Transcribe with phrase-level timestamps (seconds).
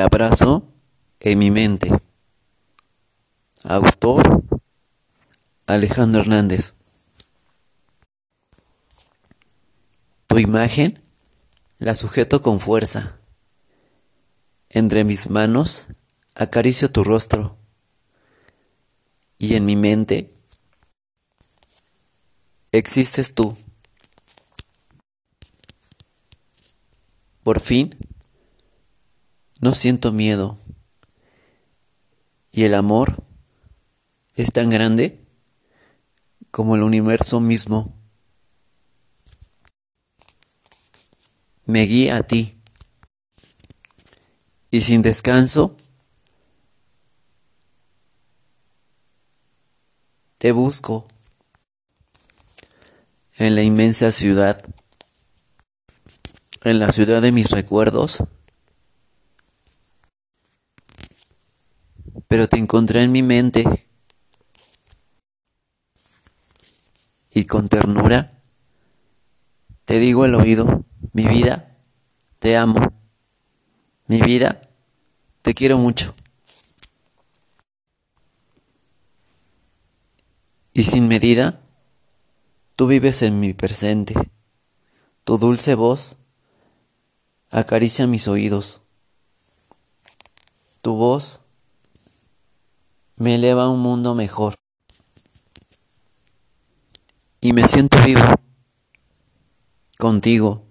[0.00, 0.72] Abrazo
[1.20, 1.90] en mi mente.
[3.64, 4.42] Autor
[5.66, 6.74] Alejandro Hernández.
[10.26, 11.02] Tu imagen
[11.78, 13.18] la sujeto con fuerza.
[14.70, 15.88] Entre mis manos
[16.34, 17.56] acaricio tu rostro.
[19.38, 20.32] Y en mi mente
[22.72, 23.56] existes tú.
[27.42, 27.96] Por fin,
[29.60, 30.58] no siento miedo.
[32.52, 33.22] Y el amor
[34.34, 35.20] es tan grande
[36.50, 37.94] como el universo mismo.
[41.64, 42.54] Me guía a ti.
[44.70, 45.76] Y sin descanso,
[50.38, 51.08] te busco
[53.36, 54.62] en la inmensa ciudad,
[56.64, 58.24] en la ciudad de mis recuerdos.
[62.28, 63.86] Pero te encontré en mi mente
[67.30, 68.38] y con ternura
[69.88, 70.84] te digo al oído,
[71.14, 71.74] mi vida,
[72.40, 72.78] te amo.
[74.06, 74.60] Mi vida,
[75.40, 76.14] te quiero mucho.
[80.74, 81.62] Y sin medida,
[82.76, 84.12] tú vives en mi presente.
[85.24, 86.18] Tu dulce voz
[87.48, 88.82] acaricia mis oídos.
[90.82, 91.40] Tu voz
[93.18, 94.54] me eleva a un mundo mejor
[97.40, 98.22] y me siento vivo
[99.98, 100.62] contigo.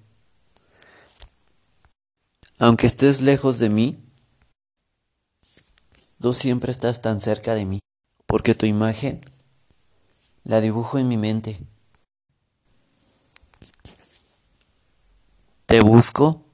[2.58, 4.00] Aunque estés lejos de mí,
[6.22, 7.80] tú siempre estás tan cerca de mí,
[8.25, 9.22] porque tu imagen
[10.44, 11.59] la dibujo en mi mente.
[15.66, 16.45] Te busco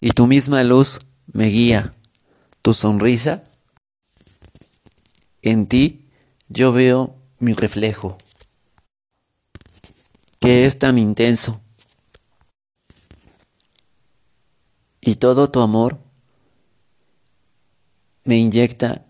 [0.00, 1.94] y tu misma luz me guía,
[2.62, 3.44] tu sonrisa.
[5.42, 6.08] En ti
[6.48, 8.16] yo veo mi reflejo
[10.42, 11.60] que es tan intenso.
[15.00, 16.00] Y todo tu amor
[18.24, 19.04] me inyecta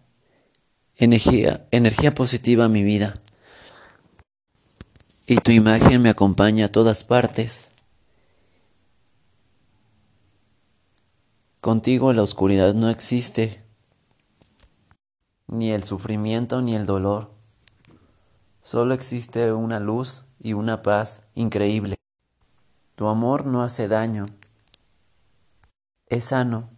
[0.96, 3.14] energía, energía positiva a mi vida.
[5.26, 7.72] Y tu imagen me acompaña a todas partes.
[11.62, 13.61] Contigo la oscuridad no existe,
[15.52, 17.30] ni el sufrimiento ni el dolor.
[18.62, 21.96] Solo existe una luz y una paz increíble.
[22.94, 24.24] Tu amor no hace daño.
[26.06, 26.70] Es sano.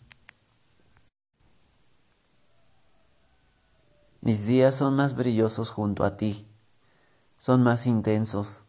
[4.21, 6.49] Mis días son más brillosos junto a ti.
[7.39, 8.65] Son más intensos.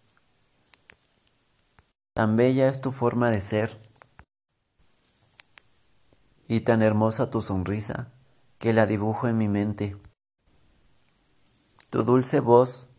[2.13, 3.81] Tan bella es tu forma de ser.
[6.47, 8.14] Y tan hermosa tu sonrisa
[8.57, 9.97] que la dibujo en mi mente.
[11.89, 12.89] Tu dulce voz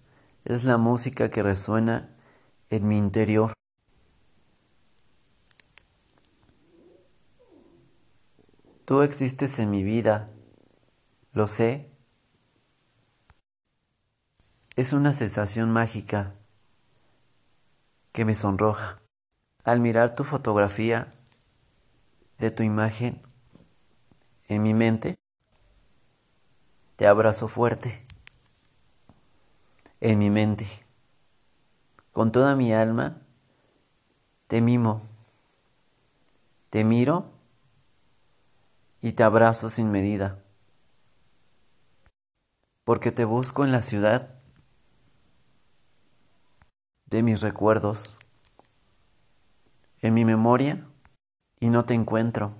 [0.45, 2.15] es la música que resuena
[2.71, 3.53] en mi interior.
[8.85, 10.31] Tú existes en mi vida,
[11.33, 11.91] lo sé.
[14.77, 16.35] Es una sensación mágica
[18.13, 19.03] que me sonroja.
[19.65, 21.13] Al mirar tu fotografía
[22.39, 23.21] de tu imagen
[24.49, 25.17] en mi mente,
[26.97, 28.05] te abrazo fuerte
[30.01, 30.67] en mi mente.
[32.13, 33.21] Con toda mi alma,
[34.47, 35.03] te mimo,
[36.71, 37.31] te miro
[39.03, 40.43] y te abrazo sin medida,
[42.85, 44.35] porque te busco en la ciudad
[47.05, 48.17] de mis recuerdos,
[50.01, 50.87] en mi memoria,
[51.61, 52.55] y no te encuentro.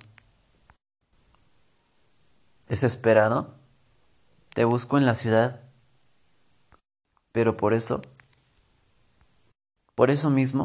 [2.69, 3.56] Desesperado,
[4.57, 5.61] te busco en la ciudad
[7.31, 8.01] pero por eso,
[9.95, 10.65] por eso mismo,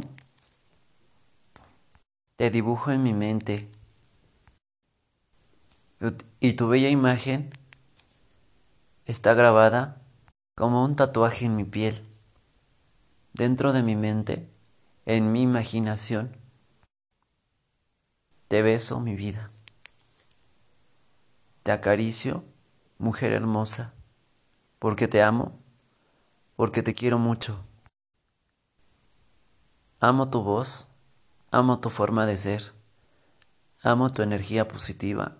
[2.37, 3.69] te dibujo en mi mente.
[6.39, 7.49] Y tu bella imagen
[9.05, 10.01] está grabada
[10.55, 12.01] como un tatuaje en mi piel,
[13.33, 14.49] dentro de mi mente,
[15.05, 16.37] en mi imaginación.
[18.47, 19.51] Te beso, mi vida.
[21.63, 22.45] Te acaricio,
[23.01, 23.93] mujer hermosa,
[24.79, 25.61] porque te amo
[26.61, 27.65] porque te quiero mucho.
[29.99, 30.87] Amo tu voz,
[31.49, 32.71] amo tu forma de ser,
[33.81, 35.37] amo tu energía positiva,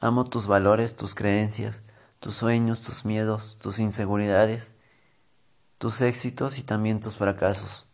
[0.00, 1.82] amo tus valores, tus creencias,
[2.18, 4.74] tus sueños, tus miedos, tus inseguridades,
[5.78, 7.86] tus éxitos y también tus fracasos.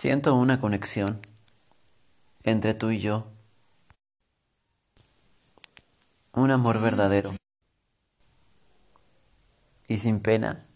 [0.00, 1.20] Siento una conexión
[2.44, 3.26] entre tú y yo.
[6.34, 7.32] Un amor verdadero.
[9.88, 10.68] Y sin pena.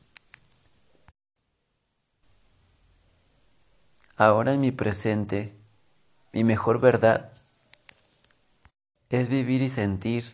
[4.16, 5.56] Ahora en mi presente,
[6.32, 7.30] mi mejor verdad
[9.08, 10.24] es vivir y sentir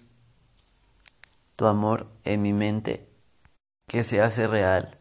[1.56, 3.06] tu amor en mi mente
[3.86, 4.96] que se hace real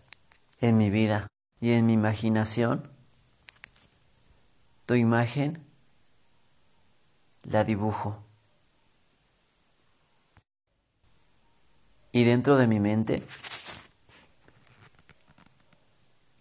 [0.59, 1.27] en mi vida
[1.61, 2.96] y en mi imaginación
[4.87, 5.63] tu imagen
[7.43, 8.23] la dibujo.
[12.13, 13.21] Y dentro de mi mente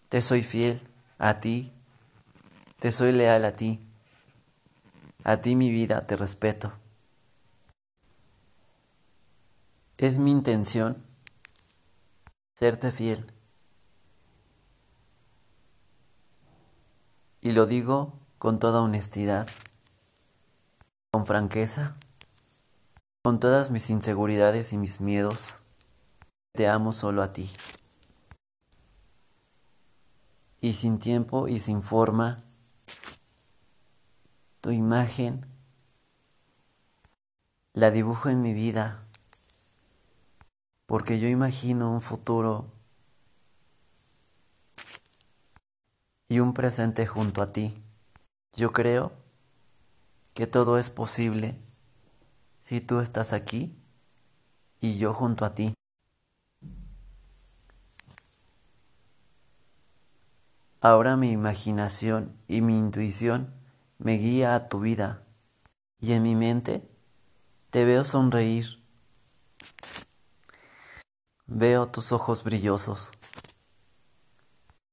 [0.07, 0.81] te soy fiel
[1.17, 1.73] a ti,
[2.79, 3.85] te soy leal a ti,
[5.25, 6.71] a ti mi vida te respeto.
[9.97, 11.03] Es mi intención
[12.53, 13.29] serte fiel.
[17.41, 19.47] Y lo digo con toda honestidad,
[21.11, 21.95] con franqueza,
[23.23, 25.59] con todas mis inseguridades y mis miedos.
[26.53, 27.49] Te amo solo a ti.
[30.61, 32.43] Y sin tiempo y sin forma,
[34.61, 35.45] tu imagen
[37.73, 39.03] la dibujo en mi vida,
[40.87, 42.71] porque yo imagino un futuro
[46.27, 47.83] y un presente junto a ti.
[48.57, 49.11] Yo creo
[50.33, 51.61] que todo es posible
[52.63, 53.79] si tú estás aquí
[54.81, 55.75] y yo junto a ti.
[60.81, 63.53] Ahora mi imaginación y mi intuición
[63.99, 65.21] me guía a tu vida
[65.99, 66.89] y en mi mente
[67.69, 68.83] te veo sonreír.
[71.45, 73.11] Veo tus ojos brillosos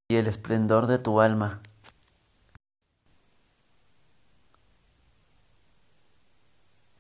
[0.08, 1.62] y el esplendor de tu alma.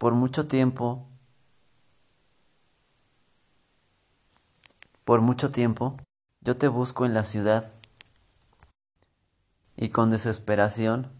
[0.04, 1.08] Por mucho tiempo,
[5.06, 5.96] por mucho tiempo,
[6.42, 7.72] yo te busco en la ciudad
[9.78, 11.10] y con desesperación.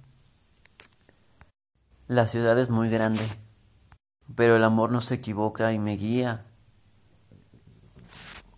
[2.08, 3.26] La ciudad es muy grande,
[4.36, 6.44] pero el amor no se equivoca y me guía.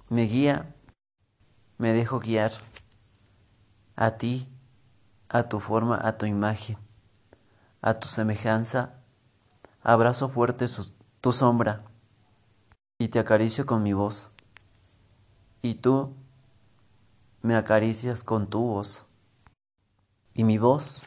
[0.08, 0.75] Me guía,
[1.78, 2.50] me dejo guiar
[3.94, 4.49] a ti,
[5.28, 6.78] a tu forma, a tu imagen,
[7.81, 8.96] a tu semejanza
[9.88, 10.67] Abrazo fuerte
[11.21, 11.85] tu sombra
[12.99, 14.33] y te acaricio con mi voz.
[15.62, 16.12] Y tú
[17.41, 19.06] me acaricias con tu voz.
[20.35, 21.00] Y mi voz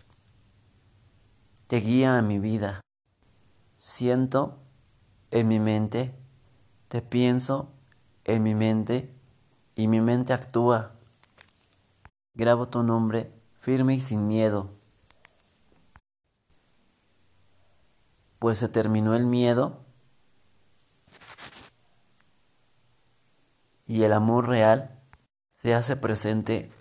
[1.68, 2.80] te guía a mi vida.
[3.76, 4.60] Siento
[5.32, 6.16] en mi mente,
[6.88, 7.74] te pienso
[8.24, 9.14] en mi mente
[9.76, 10.94] y mi mente actúa.
[12.34, 13.30] Grabo tu nombre
[13.60, 14.79] firme y sin miedo.
[18.40, 19.86] Pues se terminó el miedo
[23.86, 24.98] y el amor real
[25.58, 26.72] se hace presente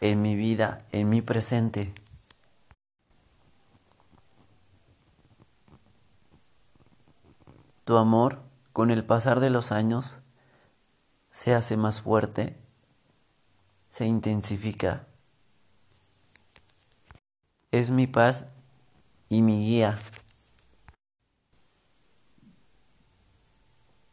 [0.00, 1.92] en mi vida, en mi presente.
[7.84, 8.42] Tu amor,
[8.72, 10.18] con el pasar de los años,
[11.30, 12.56] se hace más fuerte,
[13.90, 15.06] se intensifica.
[17.70, 18.44] Es mi paz
[19.28, 19.98] y mi guía.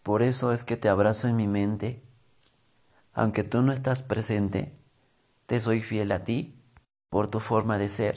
[0.05, 2.03] Por eso es que te abrazo en mi mente.
[3.11, 4.77] Aunque tú no estás presente,
[5.47, 6.61] te soy fiel a ti
[7.09, 8.15] por tu forma de ser.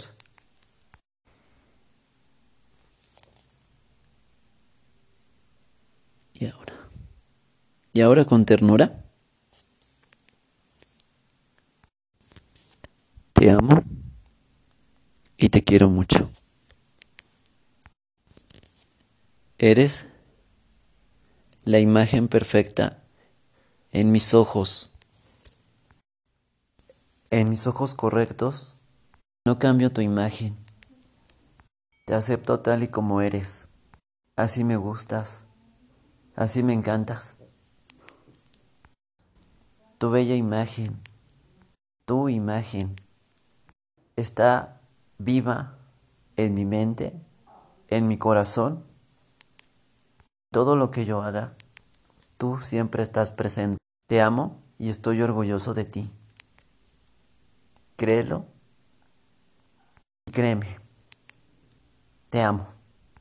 [6.35, 6.75] Y ahora.
[7.95, 9.03] Y ahora con ternura.
[13.33, 13.83] Te amo
[15.39, 16.31] y te quiero mucho.
[19.57, 20.05] Eres
[21.69, 23.03] la imagen perfecta
[23.93, 24.91] en mis ojos.
[27.29, 28.75] En mis ojos correctos,
[29.45, 30.57] no cambio tu imagen.
[32.07, 33.69] Te acepto tal y como eres.
[34.35, 35.45] Así me gustas.
[36.37, 37.37] Así me encantas.
[39.99, 40.99] Tu bella imagen,
[42.07, 42.97] tu imagen,
[44.17, 44.81] está
[45.19, 45.77] viva
[46.39, 47.13] en mi mente,
[47.89, 48.88] en mi corazón
[50.51, 51.55] todo lo que yo haga,
[52.37, 53.79] tú siempre estás presente.
[54.09, 56.11] Te amo y estoy orgulloso de ti.
[57.97, 58.47] Créelo
[60.27, 60.79] y créeme.
[62.31, 62.78] Te amo.